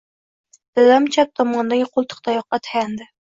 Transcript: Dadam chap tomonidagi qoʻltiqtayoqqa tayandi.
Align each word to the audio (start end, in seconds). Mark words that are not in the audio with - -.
Dadam 0.77 1.05
chap 1.17 1.35
tomonidagi 1.41 1.87
qoʻltiqtayoqqa 1.97 2.61
tayandi. 2.69 3.09